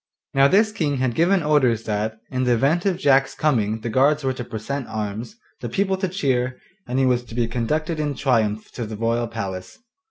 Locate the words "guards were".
3.91-4.33